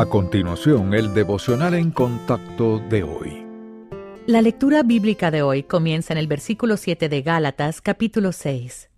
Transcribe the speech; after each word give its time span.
A 0.00 0.06
continuación, 0.06 0.94
el 0.94 1.12
devocional 1.12 1.74
en 1.74 1.90
contacto 1.90 2.78
de 2.78 3.02
hoy. 3.02 3.44
La 4.26 4.40
lectura 4.40 4.82
bíblica 4.82 5.30
de 5.30 5.42
hoy 5.42 5.62
comienza 5.62 6.14
en 6.14 6.18
el 6.18 6.26
versículo 6.26 6.78
7 6.78 7.10
de 7.10 7.20
Gálatas 7.20 7.82
capítulo 7.82 8.32
6. 8.32 8.88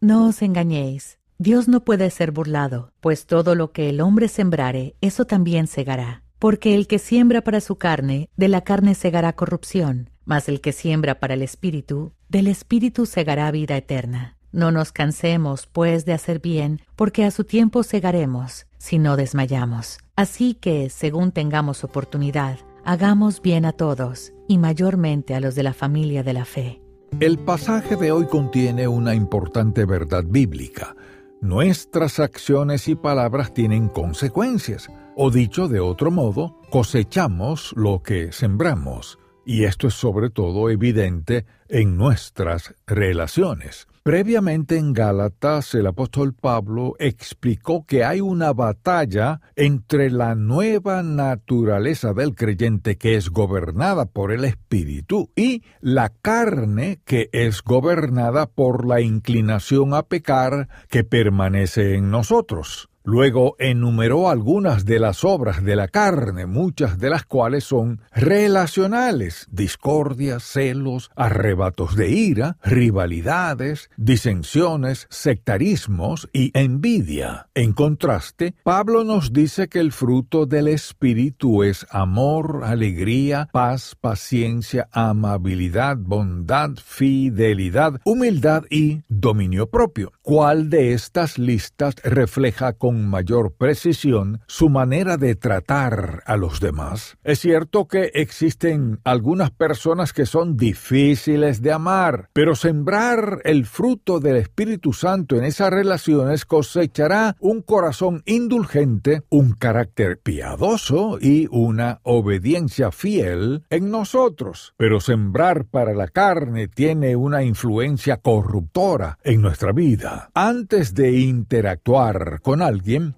No 0.00 0.26
os 0.26 0.42
engañéis, 0.42 1.20
Dios 1.38 1.68
no 1.68 1.84
puede 1.84 2.10
ser 2.10 2.32
burlado, 2.32 2.92
pues 2.98 3.26
todo 3.26 3.54
lo 3.54 3.70
que 3.70 3.88
el 3.88 4.00
hombre 4.00 4.26
sembrare, 4.26 4.96
eso 5.00 5.26
también 5.26 5.68
segará. 5.68 6.24
Porque 6.40 6.74
el 6.74 6.88
que 6.88 6.98
siembra 6.98 7.42
para 7.42 7.60
su 7.60 7.76
carne, 7.76 8.28
de 8.36 8.48
la 8.48 8.62
carne 8.62 8.96
segará 8.96 9.32
corrupción, 9.34 10.10
mas 10.24 10.48
el 10.48 10.60
que 10.60 10.72
siembra 10.72 11.20
para 11.20 11.34
el 11.34 11.42
espíritu, 11.42 12.14
del 12.28 12.48
espíritu 12.48 13.06
segará 13.06 13.48
vida 13.52 13.76
eterna. 13.76 14.35
No 14.56 14.72
nos 14.72 14.90
cansemos, 14.90 15.66
pues, 15.66 16.06
de 16.06 16.14
hacer 16.14 16.40
bien, 16.40 16.80
porque 16.96 17.26
a 17.26 17.30
su 17.30 17.44
tiempo 17.44 17.82
segaremos, 17.82 18.66
si 18.78 18.98
no 18.98 19.18
desmayamos. 19.18 19.98
Así 20.16 20.54
que, 20.54 20.88
según 20.88 21.30
tengamos 21.30 21.84
oportunidad, 21.84 22.60
hagamos 22.82 23.42
bien 23.42 23.66
a 23.66 23.72
todos, 23.72 24.32
y 24.48 24.56
mayormente 24.56 25.34
a 25.34 25.40
los 25.40 25.56
de 25.56 25.62
la 25.62 25.74
familia 25.74 26.22
de 26.22 26.32
la 26.32 26.46
fe. 26.46 26.80
El 27.20 27.38
pasaje 27.38 27.96
de 27.96 28.12
hoy 28.12 28.28
contiene 28.28 28.88
una 28.88 29.14
importante 29.14 29.84
verdad 29.84 30.24
bíblica. 30.26 30.96
Nuestras 31.42 32.18
acciones 32.18 32.88
y 32.88 32.94
palabras 32.94 33.52
tienen 33.52 33.88
consecuencias, 33.88 34.88
o 35.16 35.30
dicho 35.30 35.68
de 35.68 35.80
otro 35.80 36.10
modo, 36.10 36.62
cosechamos 36.70 37.74
lo 37.76 38.02
que 38.02 38.32
sembramos, 38.32 39.18
y 39.46 39.62
esto 39.62 39.86
es 39.86 39.94
sobre 39.94 40.28
todo 40.28 40.68
evidente 40.70 41.46
en 41.68 41.96
nuestras 41.96 42.74
relaciones. 42.84 43.86
Previamente 44.02 44.76
en 44.76 44.92
Gálatas 44.92 45.74
el 45.74 45.86
apóstol 45.86 46.34
Pablo 46.34 46.94
explicó 46.98 47.86
que 47.86 48.04
hay 48.04 48.20
una 48.20 48.52
batalla 48.52 49.40
entre 49.54 50.10
la 50.10 50.34
nueva 50.34 51.04
naturaleza 51.04 52.12
del 52.12 52.34
creyente 52.34 52.98
que 52.98 53.14
es 53.14 53.30
gobernada 53.30 54.06
por 54.06 54.32
el 54.32 54.44
Espíritu 54.44 55.30
y 55.36 55.62
la 55.80 56.08
carne 56.08 57.00
que 57.04 57.30
es 57.32 57.62
gobernada 57.62 58.46
por 58.46 58.84
la 58.84 59.00
inclinación 59.00 59.94
a 59.94 60.02
pecar 60.02 60.68
que 60.88 61.04
permanece 61.04 61.94
en 61.94 62.10
nosotros. 62.10 62.88
Luego 63.06 63.54
enumeró 63.60 64.28
algunas 64.28 64.84
de 64.84 64.98
las 64.98 65.22
obras 65.22 65.64
de 65.64 65.76
la 65.76 65.86
carne, 65.86 66.46
muchas 66.46 66.98
de 66.98 67.08
las 67.08 67.24
cuales 67.24 67.62
son 67.62 68.00
relacionales, 68.10 69.46
discordias, 69.48 70.42
celos, 70.42 71.12
arrebatos 71.14 71.94
de 71.94 72.10
ira, 72.10 72.56
rivalidades, 72.64 73.90
disensiones, 73.96 75.06
sectarismos 75.08 76.28
y 76.32 76.50
envidia. 76.58 77.48
En 77.54 77.74
contraste, 77.74 78.56
Pablo 78.64 79.04
nos 79.04 79.32
dice 79.32 79.68
que 79.68 79.78
el 79.78 79.92
fruto 79.92 80.44
del 80.44 80.66
Espíritu 80.66 81.62
es 81.62 81.86
amor, 81.90 82.62
alegría, 82.64 83.48
paz, 83.52 83.94
paciencia, 84.00 84.88
amabilidad, 84.90 85.96
bondad, 85.96 86.70
fidelidad, 86.84 88.00
humildad 88.04 88.64
y 88.68 89.02
dominio 89.08 89.70
propio. 89.70 90.10
¿Cuál 90.22 90.70
de 90.70 90.92
estas 90.92 91.38
listas 91.38 91.94
refleja 92.02 92.72
con 92.72 92.95
mayor 93.04 93.52
precisión 93.52 94.40
su 94.46 94.68
manera 94.68 95.16
de 95.16 95.34
tratar 95.34 96.22
a 96.24 96.36
los 96.36 96.60
demás. 96.60 97.18
Es 97.24 97.40
cierto 97.40 97.86
que 97.86 98.10
existen 98.14 99.00
algunas 99.04 99.50
personas 99.50 100.12
que 100.12 100.26
son 100.26 100.56
difíciles 100.56 101.60
de 101.60 101.72
amar, 101.72 102.30
pero 102.32 102.54
sembrar 102.54 103.40
el 103.44 103.66
fruto 103.66 104.20
del 104.20 104.36
Espíritu 104.36 104.92
Santo 104.92 105.36
en 105.36 105.44
esas 105.44 105.70
relaciones 105.70 106.44
cosechará 106.44 107.36
un 107.40 107.62
corazón 107.62 108.22
indulgente, 108.26 109.22
un 109.28 109.52
carácter 109.52 110.18
piadoso 110.18 111.18
y 111.20 111.48
una 111.50 112.00
obediencia 112.02 112.90
fiel 112.90 113.64
en 113.70 113.90
nosotros. 113.90 114.74
Pero 114.76 115.00
sembrar 115.00 115.64
para 115.64 115.94
la 115.94 116.08
carne 116.08 116.68
tiene 116.68 117.16
una 117.16 117.42
influencia 117.42 118.18
corruptora 118.18 119.18
en 119.24 119.42
nuestra 119.42 119.72
vida. 119.72 120.30
Antes 120.34 120.94
de 120.94 121.18
interactuar 121.18 122.40
con 122.42 122.62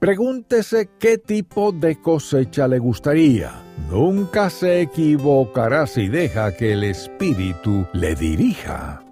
pregúntese 0.00 0.90
qué 0.98 1.18
tipo 1.18 1.70
de 1.70 2.00
cosecha 2.00 2.66
le 2.66 2.80
gustaría. 2.80 3.52
Nunca 3.88 4.50
se 4.50 4.80
equivocará 4.80 5.86
si 5.86 6.08
deja 6.08 6.56
que 6.56 6.72
el 6.72 6.82
Espíritu 6.82 7.86
le 7.92 8.16
dirija. 8.16 9.04